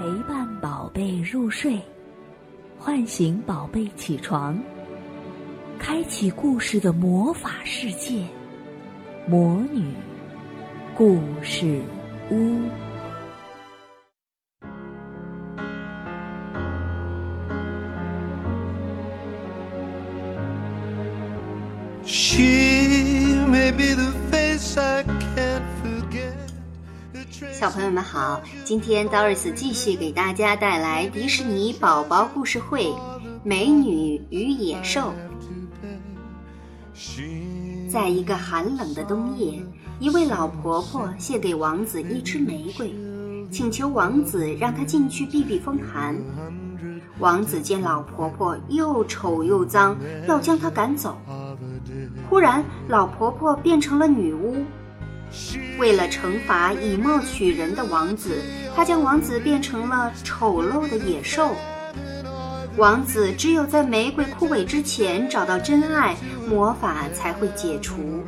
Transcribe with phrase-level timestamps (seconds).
[0.00, 1.78] 陪伴宝贝入睡
[2.78, 4.58] 唤醒宝贝起床
[5.78, 8.24] 开启故事的魔法世界
[9.26, 9.92] 魔女
[10.96, 11.82] 故事
[12.30, 12.62] 屋。
[22.06, 25.49] She maybe the face i can
[27.30, 32.86] 小朋友们好，今天 Doris 继续给大家带来迪士尼宝宝故事会
[33.44, 35.12] 《美女与野兽》。
[37.90, 39.62] 在一个寒冷的冬夜，
[40.00, 42.92] 一位老婆婆献给王子一支玫瑰，
[43.50, 46.16] 请求王子让她进去避避风寒。
[47.20, 51.16] 王子见老婆婆又丑又脏，要将她赶走。
[52.28, 54.56] 忽然，老婆婆变成了女巫。
[55.78, 58.42] 为了惩罚以貌取人的王子，
[58.74, 61.54] 他将王子变成了丑陋的野兽。
[62.76, 66.16] 王子只有在玫瑰枯萎之前找到真爱，
[66.48, 68.22] 魔法才会解除。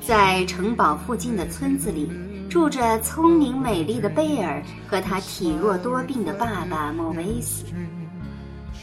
[0.00, 2.10] 在城堡附近的村子里，
[2.48, 7.64] 住着聪明美丽的贝尔和他体弱多病的爸爸莫维斯。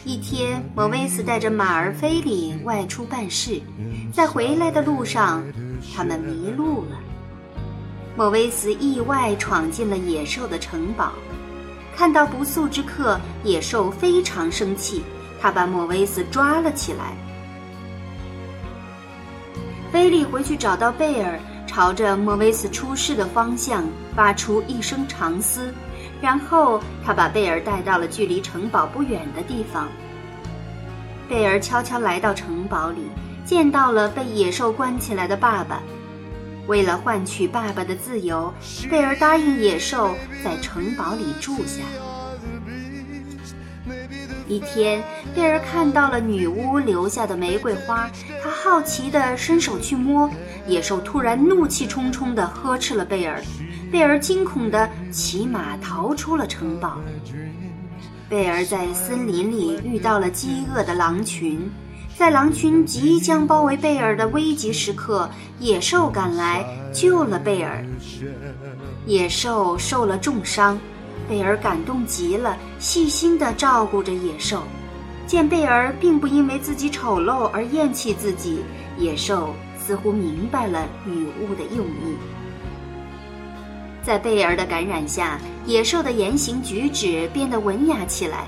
[0.03, 3.61] 一天，莫维斯带着马儿菲里外出办事，
[4.11, 5.43] 在回来的路上。
[5.95, 6.97] 他们迷路了。
[8.15, 11.11] 莫维斯意外闯进了野兽的城堡，
[11.95, 15.03] 看到不速之客，野兽非常生气，
[15.39, 17.13] 他把莫维斯抓了起来。
[19.91, 23.83] 菲利回去找到贝尔，朝着莫维斯出事的方向
[24.15, 25.71] 发出一声长嘶，
[26.21, 29.87] 然后他把贝尔带到了距离城堡不远的地方。
[31.27, 33.01] 贝尔悄悄来到城堡里。
[33.43, 35.81] 见到了被野兽关起来的爸爸，
[36.67, 38.53] 为了换取爸爸的自由，
[38.89, 41.83] 贝尔答应野兽在城堡里住下。
[44.47, 45.03] 一天，
[45.35, 48.09] 贝尔看到了女巫留下的玫瑰花，
[48.41, 50.29] 他好奇地伸手去摸，
[50.67, 53.41] 野兽突然怒气冲冲地呵斥了贝尔，
[53.91, 56.97] 贝尔惊恐地骑马逃出了城堡。
[58.29, 61.69] 贝尔在森林里遇到了饥饿的狼群。
[62.17, 65.27] 在狼群即将包围贝尔的危急时刻，
[65.59, 66.63] 野兽赶来
[66.93, 67.83] 救了贝尔。
[69.05, 70.79] 野兽受了重伤，
[71.27, 74.61] 贝尔感动极了，细心地照顾着野兽。
[75.25, 78.59] 见贝尔并不因为自己丑陋而厌弃自己，
[78.99, 82.15] 野兽似乎明白了女巫的用意。
[84.03, 88.47] 在贝尔的感染下，野兽的言行举止变得文雅起来。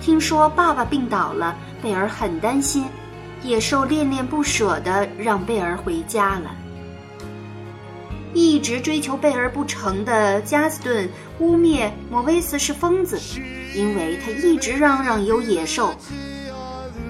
[0.00, 2.84] 听说爸爸病倒了，贝尔很担心。
[3.42, 6.50] 野兽恋恋不舍地让贝尔回家了。
[8.32, 11.08] 一直追求贝尔不成的加斯顿
[11.38, 13.20] 污蔑莫维斯是疯子，
[13.74, 15.94] 因为他一直嚷嚷有野兽。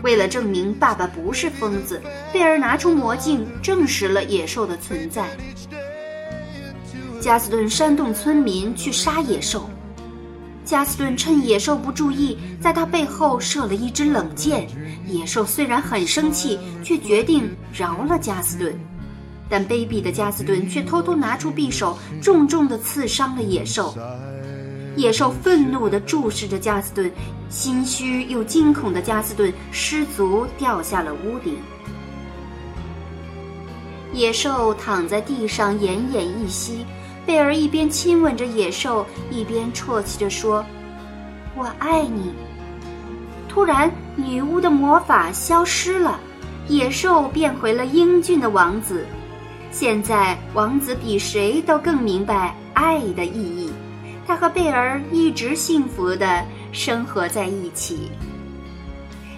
[0.03, 2.01] 为了证明爸爸不是疯子，
[2.33, 5.29] 贝尔拿出魔镜证实了野兽的存在。
[7.21, 9.69] 加斯顿煽动村民去杀野兽。
[10.65, 14.69] 加斯顿趁野兽不注意，在他背后射了一支冷箭。
[15.07, 18.77] 野兽虽然很生气，却决定饶了加斯顿。
[19.49, 23.97] 但卑鄙的加斯顿却偷偷拿出匕首，重重地刺伤了野兽。
[24.97, 27.09] 野兽愤怒地注视着加斯顿，
[27.49, 31.57] 心虚又惊恐的加斯顿失足掉下了屋顶。
[34.13, 36.85] 野兽躺在地上奄奄一息。
[37.27, 40.65] 贝尔一边亲吻着野兽，一边啜泣着说
[41.57, 42.33] ：“我爱你。”
[43.49, 46.21] 突然，女巫的魔法消失了，
[46.69, 49.05] 野兽变回了英俊的王子。
[49.73, 53.73] 现在，王子比谁都更明白爱的意义。
[54.27, 58.11] 他和贝尔一直幸福地生活在一起。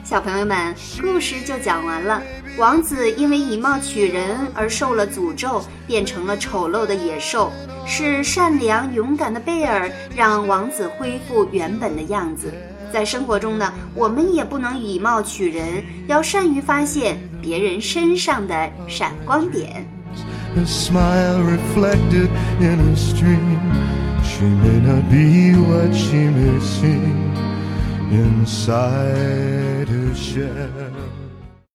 [0.09, 2.23] 小朋友们，故事就讲完了。
[2.57, 7.53] 王子因为以貌取人而受了诅咒，变成了丑陋的野兽。
[7.85, 12.51] 是善良勇敢的贝尔让王子恢复原本的样子。
[12.91, 19.87] 在生活中呢，我们也不能以貌取人，要善于发现别人身上的闪光点。
[28.11, 31.08] Inside her shell.